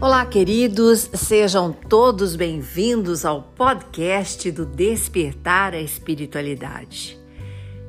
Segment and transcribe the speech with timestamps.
[0.00, 7.18] Olá, queridos, sejam todos bem-vindos ao podcast do Despertar a Espiritualidade.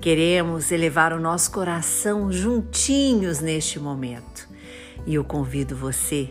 [0.00, 4.48] Queremos elevar o nosso coração juntinhos neste momento
[5.06, 6.28] e eu convido você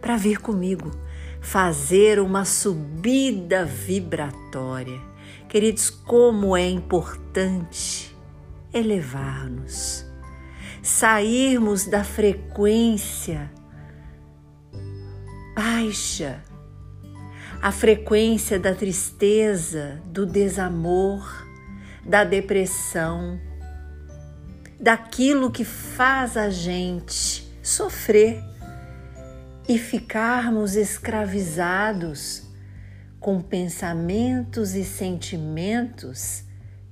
[0.00, 0.90] para vir comigo
[1.40, 5.00] fazer uma subida vibratória.
[5.48, 8.12] Queridos, como é importante
[8.72, 10.04] elevar-nos,
[10.82, 13.48] sairmos da frequência
[15.54, 16.42] baixa,
[17.62, 21.46] a frequência da tristeza, do desamor,
[22.04, 23.40] da depressão,
[24.78, 28.42] daquilo que faz a gente sofrer
[29.68, 32.42] e ficarmos escravizados
[33.18, 36.44] com pensamentos e sentimentos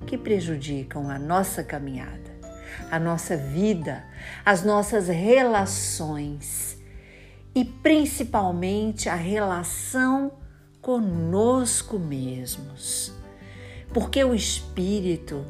[0.06, 2.30] que prejudicam a nossa caminhada,
[2.90, 4.04] a nossa vida,
[4.44, 6.81] as nossas relações
[7.54, 10.32] e principalmente a relação
[10.80, 13.12] conosco mesmos.
[13.92, 15.44] Porque o espírito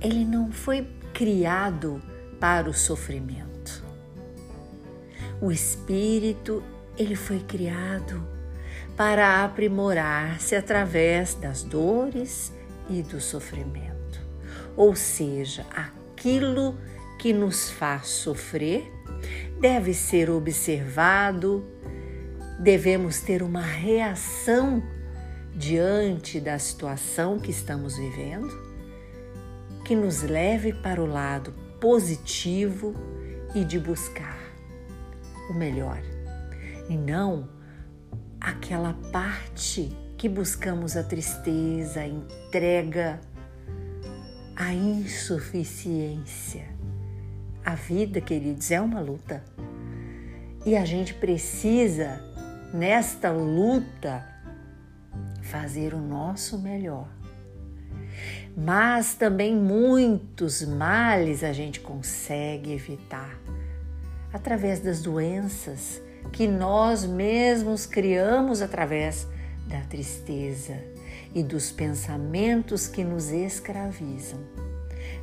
[0.00, 2.02] ele não foi criado
[2.40, 3.84] para o sofrimento.
[5.40, 6.62] O espírito
[6.96, 8.26] ele foi criado
[8.96, 12.52] para aprimorar-se através das dores
[12.88, 14.20] e do sofrimento.
[14.76, 16.76] Ou seja, aquilo
[17.18, 18.92] que nos faz sofrer
[19.60, 21.62] deve ser observado,
[22.58, 24.82] devemos ter uma reação
[25.54, 28.48] diante da situação que estamos vivendo,
[29.84, 32.94] que nos leve para o lado positivo
[33.54, 34.38] e de buscar
[35.50, 36.00] o melhor,
[36.88, 37.50] e não
[38.40, 43.20] aquela parte que buscamos a tristeza, a entrega,
[44.56, 46.79] a insuficiência
[47.64, 49.42] a vida, queridos, é uma luta.
[50.64, 52.20] E a gente precisa,
[52.72, 54.26] nesta luta,
[55.42, 57.08] fazer o nosso melhor.
[58.56, 63.38] Mas também muitos males a gente consegue evitar
[64.32, 66.00] através das doenças
[66.32, 69.26] que nós mesmos criamos através
[69.66, 70.76] da tristeza
[71.34, 74.40] e dos pensamentos que nos escravizam,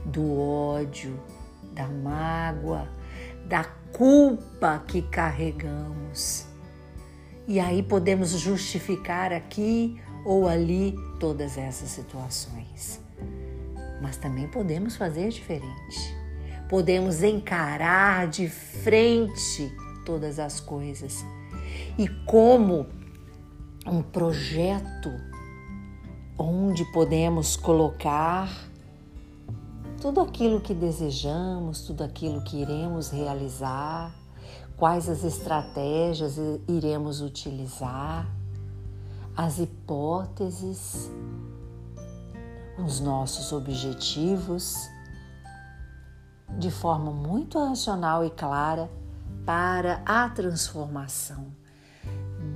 [0.05, 1.19] do ódio,
[1.77, 2.89] da mágoa,
[3.45, 6.47] da culpa que carregamos.
[7.47, 12.99] E aí podemos justificar aqui ou ali todas essas situações.
[14.01, 16.17] Mas também podemos fazer diferente.
[16.67, 19.71] Podemos encarar de frente
[20.03, 21.23] todas as coisas.
[21.97, 22.88] E como
[23.85, 25.09] um projeto
[26.38, 28.66] onde podemos colocar
[30.01, 34.13] tudo aquilo que desejamos, tudo aquilo que iremos realizar,
[34.77, 36.35] quais as estratégias
[36.67, 38.27] iremos utilizar,
[39.35, 41.09] as hipóteses,
[42.77, 44.75] os nossos objetivos,
[46.57, 48.89] de forma muito racional e clara
[49.45, 51.47] para a transformação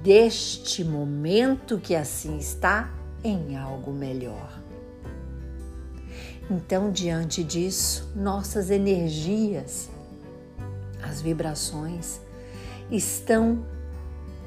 [0.03, 2.89] deste momento que assim está
[3.23, 4.60] em algo melhor.
[6.53, 9.89] Então, diante disso, nossas energias,
[11.01, 12.19] as vibrações,
[12.91, 13.65] estão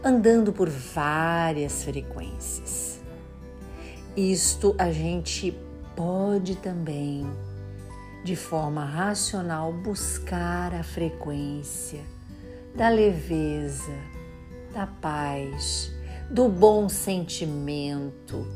[0.05, 3.01] andando por várias frequências.
[4.15, 5.59] Isto a gente
[5.97, 7.27] pode também,
[8.23, 12.03] de forma racional, buscar a frequência
[12.75, 13.97] da leveza,
[14.75, 15.91] da paz,
[16.31, 18.47] do bom sentimento.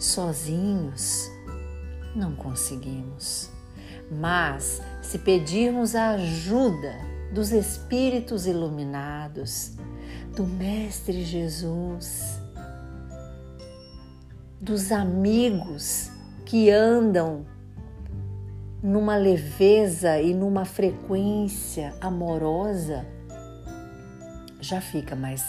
[0.00, 1.30] Sozinhos,
[2.14, 3.50] não conseguimos.
[4.10, 6.94] Mas se pedirmos a ajuda
[7.32, 9.76] dos Espíritos iluminados,
[10.34, 12.40] do Mestre Jesus,
[14.60, 16.10] dos amigos
[16.46, 17.46] que andam
[18.82, 23.06] numa leveza e numa frequência amorosa,
[24.60, 25.44] já fica mais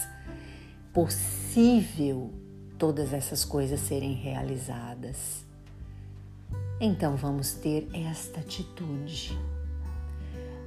[0.92, 2.30] possível
[2.78, 5.43] todas essas coisas serem realizadas.
[6.86, 9.40] Então vamos ter esta atitude.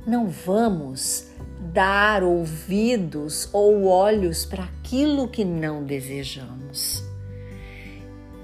[0.03, 1.27] Não vamos
[1.71, 7.03] dar ouvidos ou olhos para aquilo que não desejamos.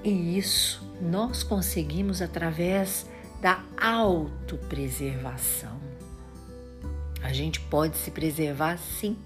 [0.04, 3.10] E isso nós conseguimos através
[3.42, 5.80] da autopreservação.
[7.24, 9.16] A gente pode se preservar sim.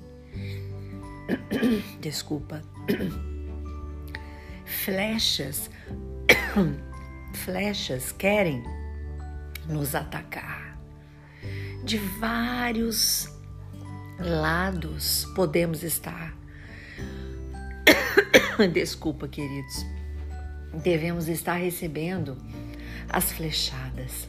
[2.00, 2.62] Desculpa.
[4.64, 5.68] Flechas
[7.38, 8.62] flechas querem
[9.66, 10.68] nos atacar
[11.88, 13.28] de vários
[14.18, 16.36] lados podemos estar.
[18.72, 19.86] Desculpa, queridos.
[20.82, 22.36] Devemos estar recebendo
[23.08, 24.28] as flechadas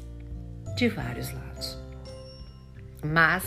[0.78, 1.78] de vários lados.
[3.04, 3.44] Mas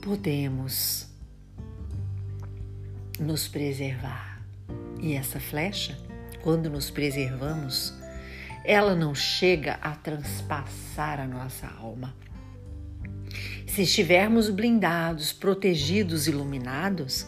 [0.00, 1.08] podemos
[3.18, 4.40] nos preservar.
[5.00, 5.98] E essa flecha,
[6.42, 7.92] quando nos preservamos,
[8.64, 12.16] ela não chega a transpassar a nossa alma.
[13.66, 17.26] Se estivermos blindados, protegidos, iluminados,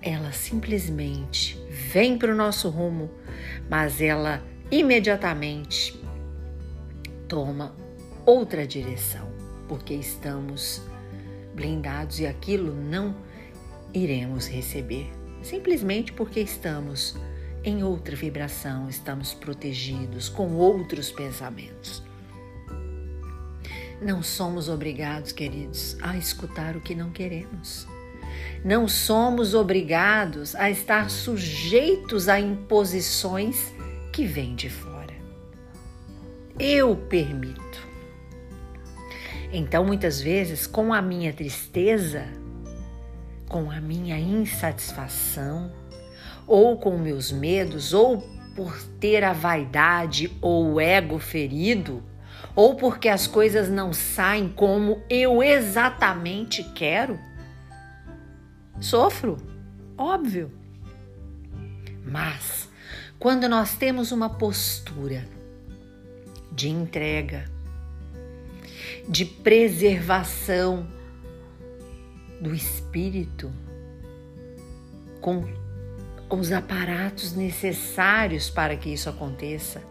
[0.00, 3.10] ela simplesmente vem para o nosso rumo,
[3.68, 6.00] mas ela imediatamente
[7.28, 7.74] toma
[8.24, 9.28] outra direção,
[9.68, 10.82] porque estamos
[11.54, 13.16] blindados e aquilo não
[13.92, 15.10] iremos receber,
[15.42, 17.16] simplesmente porque estamos
[17.66, 22.00] em outra vibração, estamos protegidos com outros pensamentos.
[24.00, 27.88] Não somos obrigados, queridos, a escutar o que não queremos.
[28.64, 33.74] Não somos obrigados a estar sujeitos a imposições
[34.12, 35.14] que vêm de fora.
[36.60, 37.84] Eu permito.
[39.52, 42.28] Então, muitas vezes, com a minha tristeza,
[43.48, 45.72] com a minha insatisfação,
[46.46, 48.20] ou com meus medos, ou
[48.54, 52.02] por ter a vaidade ou o ego ferido,
[52.54, 57.18] ou porque as coisas não saem como eu exatamente quero,
[58.80, 59.36] sofro,
[59.98, 60.50] óbvio.
[62.04, 62.68] Mas
[63.18, 65.26] quando nós temos uma postura
[66.52, 67.44] de entrega,
[69.08, 70.86] de preservação
[72.40, 73.52] do espírito,
[75.20, 75.44] com
[76.28, 79.82] os aparatos necessários para que isso aconteça,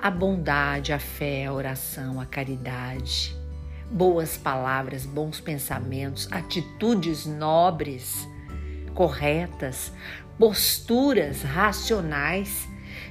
[0.00, 3.36] a bondade, a fé, a oração, a caridade,
[3.90, 8.28] boas palavras, bons pensamentos, atitudes nobres,
[8.94, 9.92] corretas,
[10.38, 12.68] posturas racionais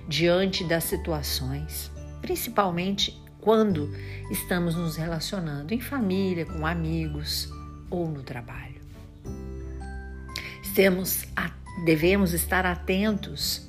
[0.07, 1.91] diante das situações,
[2.21, 3.93] principalmente quando
[4.31, 7.49] estamos nos relacionando em família, com amigos
[7.89, 8.75] ou no trabalho.
[10.75, 11.25] Temos,
[11.83, 13.67] devemos estar atentos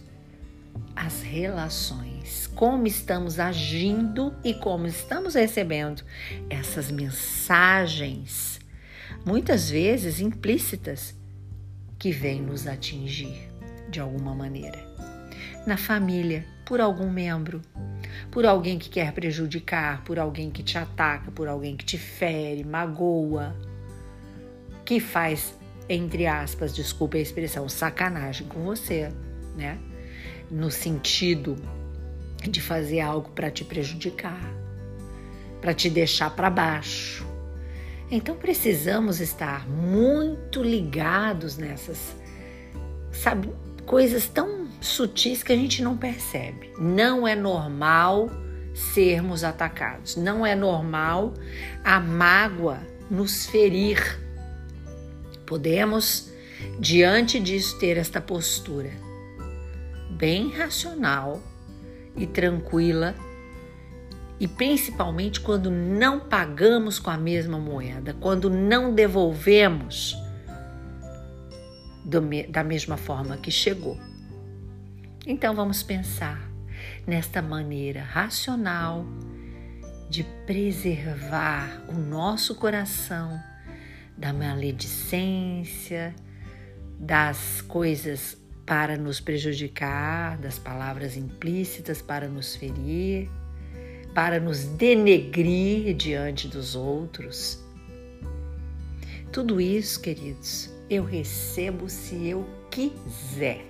[0.95, 6.03] às relações, como estamos agindo e como estamos recebendo
[6.51, 8.61] essas mensagens,
[9.25, 11.17] muitas vezes implícitas,
[11.99, 13.51] que vêm nos atingir
[13.91, 14.79] de alguma maneira.
[15.67, 17.61] Na família, por algum membro,
[18.31, 22.63] por alguém que quer prejudicar, por alguém que te ataca, por alguém que te fere,
[22.63, 23.57] magoa,
[24.85, 25.58] que faz,
[25.89, 29.13] entre aspas, desculpe a expressão, sacanagem com você,
[29.57, 29.79] né?
[30.51, 31.57] No sentido
[32.49, 34.41] de fazer algo para te prejudicar,
[35.61, 37.27] para te deixar para baixo.
[38.11, 42.17] Então precisamos estar muito ligados nessas,
[43.13, 43.53] sabe,
[43.85, 46.73] coisas tão sutis que a gente não percebe.
[46.79, 48.31] Não é normal
[48.75, 50.17] sermos atacados.
[50.17, 51.35] Não é normal
[51.85, 52.79] a mágoa
[53.11, 54.28] nos ferir.
[55.49, 56.31] Podemos,
[56.79, 58.91] diante disso, ter esta postura
[60.11, 61.43] bem racional
[62.15, 63.15] e tranquila,
[64.39, 70.15] e principalmente quando não pagamos com a mesma moeda, quando não devolvemos
[72.05, 72.21] do,
[72.51, 73.99] da mesma forma que chegou.
[75.27, 76.47] Então vamos pensar
[77.07, 79.07] nesta maneira racional
[80.11, 83.41] de preservar o nosso coração
[84.19, 86.15] da maledicência,
[86.99, 93.31] das coisas para nos prejudicar, das palavras implícitas para nos ferir,
[94.15, 97.63] para nos denegrir diante dos outros.
[99.33, 103.65] Tudo isso, queridos, eu recebo se eu quiser.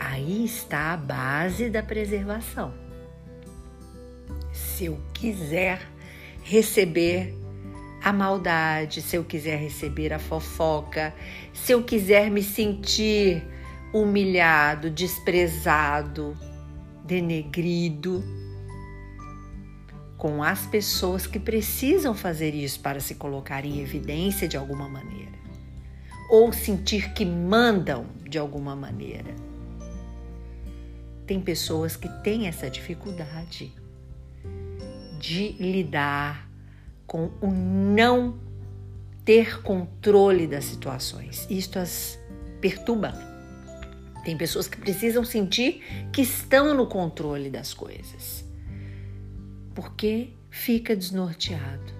[0.00, 2.74] Aí está a base da preservação.
[4.52, 5.80] Se eu quiser
[6.42, 7.43] receber
[8.04, 11.14] a maldade, se eu quiser receber a fofoca,
[11.54, 13.42] se eu quiser me sentir
[13.94, 16.36] humilhado, desprezado,
[17.02, 18.22] denegrido,
[20.18, 25.38] com as pessoas que precisam fazer isso para se colocar em evidência de alguma maneira,
[26.28, 29.34] ou sentir que mandam de alguma maneira.
[31.26, 33.72] Tem pessoas que têm essa dificuldade
[35.18, 36.53] de lidar
[37.14, 38.34] com o não
[39.24, 41.46] ter controle das situações.
[41.48, 42.18] Isto as
[42.60, 43.12] perturba.
[44.24, 48.44] Tem pessoas que precisam sentir que estão no controle das coisas,
[49.76, 51.92] porque fica desnorteado.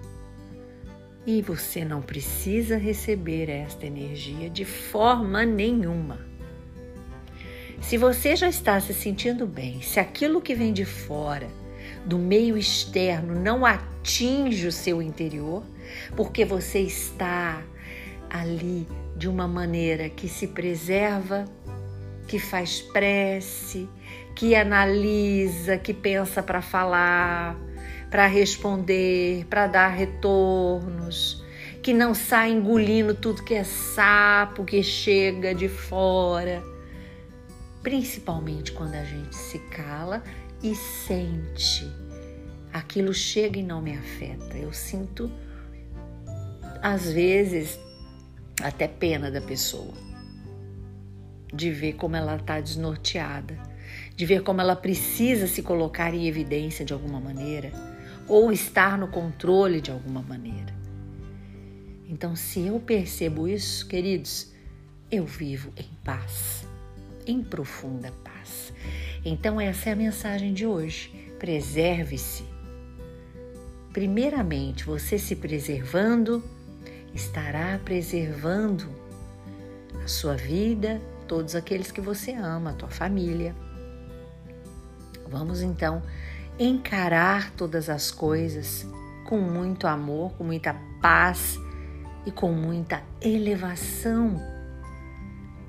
[1.25, 6.19] E você não precisa receber esta energia de forma nenhuma.
[7.79, 11.47] Se você já está se sentindo bem, se aquilo que vem de fora,
[12.05, 13.65] do meio externo, não
[14.05, 15.63] atinge o seu interior,
[16.15, 17.63] porque você está
[18.29, 21.45] ali de uma maneira que se preserva,
[22.27, 23.89] que faz prece,
[24.35, 27.57] que analisa, que pensa para falar,
[28.11, 31.43] para responder, para dar retornos,
[31.81, 36.63] que não sai engolindo tudo que é sapo, que chega de fora.
[37.81, 40.23] Principalmente quando a gente se cala
[40.61, 42.04] e sente.
[42.75, 44.57] Aquilo chega e não me afeta.
[44.57, 45.31] Eu sinto,
[46.81, 47.79] às vezes,
[48.61, 49.93] até pena da pessoa,
[51.53, 53.57] de ver como ela está desnorteada,
[54.13, 57.71] de ver como ela precisa se colocar em evidência de alguma maneira
[58.27, 60.75] ou estar no controle de alguma maneira.
[62.09, 64.51] Então, se eu percebo isso, queridos,
[65.09, 66.67] eu vivo em paz,
[67.25, 68.73] em profunda paz.
[69.23, 71.09] Então, essa é a mensagem de hoje.
[71.39, 72.54] Preserve-se.
[73.95, 76.43] Primeiramente, você se preservando
[77.13, 78.89] estará preservando
[80.03, 83.55] a sua vida, todos aqueles que você ama, a tua família.
[85.29, 86.03] Vamos então
[86.59, 88.85] encarar todas as coisas
[89.29, 91.57] com muito amor, com muita paz
[92.25, 94.41] e com muita elevação,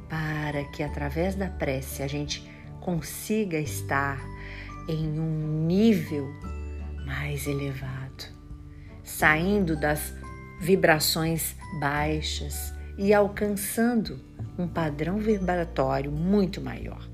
[0.09, 2.45] para que através da prece a gente
[2.80, 4.18] consiga estar
[4.88, 6.28] em um nível
[7.06, 8.06] mais elevado,
[9.07, 10.13] saindo das
[10.61, 14.19] vibrações baixas e alcançando
[14.59, 17.09] um padrão vibratório muito maior.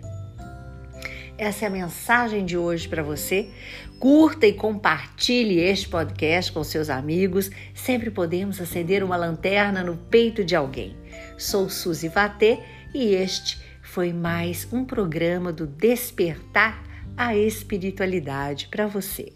[1.37, 3.49] Essa é a mensagem de hoje para você.
[3.99, 7.51] Curta e compartilhe este podcast com seus amigos.
[7.75, 10.97] Sempre podemos acender uma lanterna no peito de alguém.
[11.37, 12.61] Sou Suzy Vatê
[12.95, 16.83] e este foi mais um programa do Despertar
[17.17, 19.33] a Espiritualidade para você.